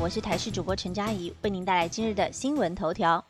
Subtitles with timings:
[0.00, 3.24] 我是台视主播陈佳怡，为您带来今日的新闻头条。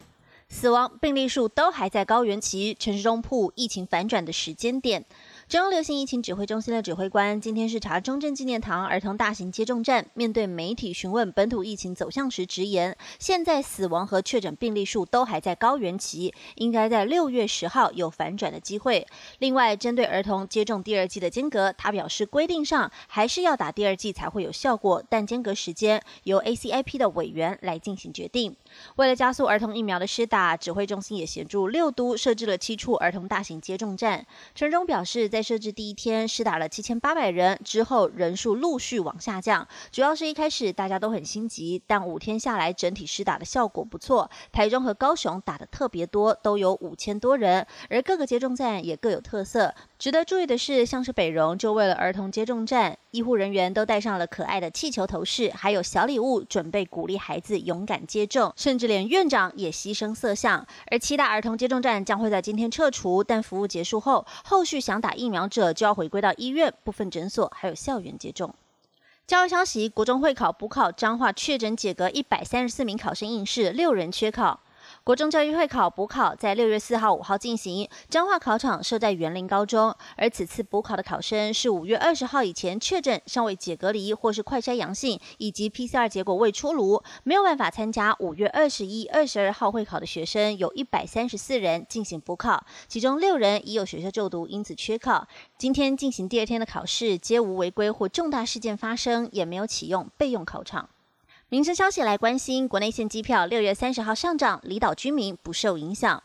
[0.51, 5.03] 死亡病例数都还在高原期，城市中铺疫情反转的时间点。
[5.49, 19.07] 中央流行疫情指挥中心的指挥官今天视察中正纪念堂儿童大型接种站，面对媒体询问本土疫情走向时，直言现在死亡和确诊病例数都还在高原期，应该在六月十号有反转的机会。
[19.39, 28.55] 另外，针对儿童接种第二剂的间隔，他表示规定上还是要打第二剂才会有效果，但间隔时间由 ACIP 的委员来进行决定。
[28.97, 34.27] 为了加速儿童疫苗的施打，指挥中心也协助六都设置了七处儿童大型接种站。
[34.55, 44.31] 陈忠表示，在设置第一天施打了七千八百人，之后人数陆续往下降，主要是一开始大家都很心急，但五天下来整体施打的效果不错。
[44.53, 49.75] 台中和高雄打的特别多，都有五千多人，而各个接种站也各有特色。
[49.99, 60.67] 值得注意的是，像是北荣就为了儿童接种站，医护人员都戴上了可爱的气球头饰，还有小礼物，准备鼓励孩子勇敢接种，甚至连院长也牺牲色相。
[60.91, 68.55] 而七大儿童接种站将会在今天撤除，但服务结束后，后续想打疫苗者就要回归到医院、部分诊所还有校园接种。
[69.27, 74.61] 教育消息：国中会考补考彰化确诊解隔一百三十四名考生应试，六人缺考。
[75.09, 79.97] 国中教育会考补考在六月四号、五号进行，彰化考场设在园林高中。
[80.19, 95.27] 而此次补考的考生是五月二十号以前确诊尚未解隔离或是快筛阳性，以及 PCR 结果未出炉，没有办法参加五月二十一、二十二号会考的学生，有一百三十四人进行补考，其中六人已有学校就读，因此缺考。
[95.57, 100.91] 今天进行第二天的考试，皆无违规或重大事件发生，也没有启用备用考场。
[101.51, 106.23] 民生消息来关心，国内线机票六月三十号上涨，离岛居民不受影响。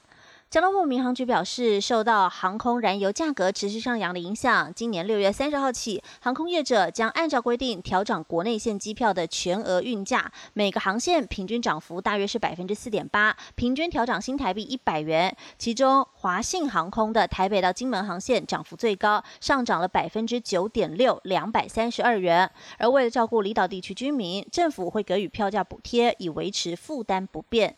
[0.53, 15.36] 交通部民航局表示，受到航空燃油价格持续上扬的影响，今年六月三十号起，航空业者将按照规定调整国内线机票的全额运价，每个航线平均涨幅大约是百分之四点八，平均调涨新台币一百元。
[15.58, 22.47] 其中，华信航空的台北到金门航线涨幅最高，上涨了百分之九点六，两百三十二元。
[22.77, 27.75] 而为了照顾离岛地区居民，政府会给予票价补贴，以维持负担不变。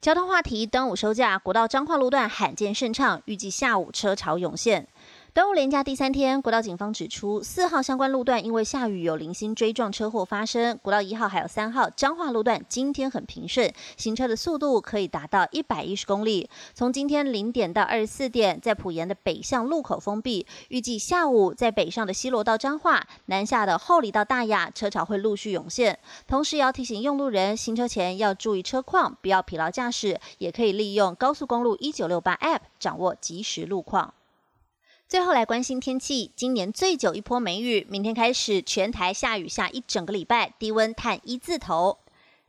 [0.00, 4.86] 交通话题：端午收假，国道彰化路段罕见顺畅，预计下午车潮涌现。
[5.38, 10.76] 端午连假第三天，国道警方指出，四号相关路段因为下雨有零星追撞车祸发生。
[10.82, 16.50] 国道一号还有三号彰化路段今天很平顺，行车的速度可以达到一百一十公里。
[16.74, 26.00] 从今天零点到二十四点，在普盐的北向路口封闭，预计下午在北上的西罗到彰化，南下的后里到大雅，车潮会陆续涌现。
[26.26, 34.14] 同时也要提醒用路人，行车前要注意车况，不要疲劳驾驶，也可以利用高速公路一九六八 App 掌握即时路况。
[35.08, 41.96] 最后来关心天气，今年最久一波梅雨，明天开始全台下雨下一整个礼拜，低温探一字头。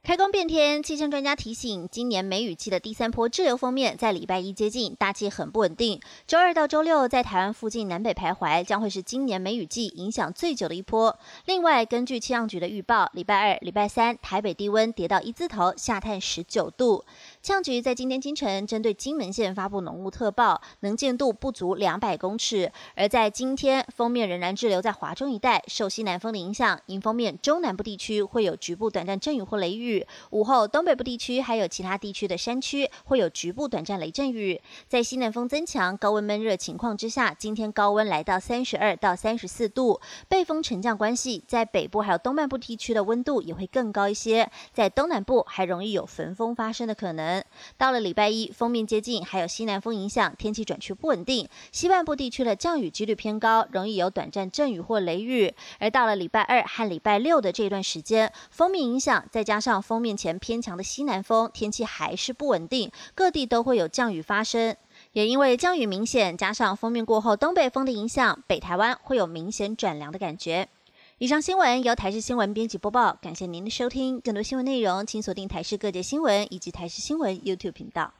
[0.01, 5.99] 开工变天，气象专家提醒，今年梅雨季的第三波滞留锋面在礼拜一接近，大气很不稳定。
[6.25, 11.15] 周二到周六在台湾附近南北徘徊，将会是今年梅雨季影响最久的一波。
[11.45, 17.03] 另外，根据气象局的预报，礼拜二、礼拜三台北低温跌到一字头，下探十九度。
[17.41, 22.71] 气象局在今天清晨针对金门县发布浓雾特报，能见度不足两百公尺。
[22.95, 29.88] 而在今天，封面仍然滞留在华中一带，受西南风的影响，迎风面中南部地区会有局部短暂阵雨或雷雨。
[30.31, 34.61] 午后，东北部地区还有其他地区的山区会有局部短暂雷阵雨。
[34.87, 44.49] 在西南风增强、高温闷热情况之下，今天高温来到三十二到三十四度，背风沉降关系，在北部还有东半部地区的温度也会更高一些。
[44.73, 47.43] 在东南部还容易有焚风发生的可能。
[47.77, 55.53] 到了礼拜一，封面接近，还有西南风影响，天气转趋不稳定，西半部地区的降雨几率偏高，容易有短暂阵雨或雷雨。
[55.79, 64.75] 而到了礼拜二和礼拜六的这段时间，封面影响再加上上封面前偏强的西南风，天气还是不稳定，各地都会有降雨发生。
[65.13, 70.67] 也因为降雨明显，加上封面过后东北风的影响，北台湾会有明显转凉的感觉。
[71.19, 74.19] 以上新闻由台视新闻编辑播报，感谢您的收听。
[74.19, 78.11] 更多新闻内容，请锁定台视各界新闻以及台视新闻 YouTube 频道。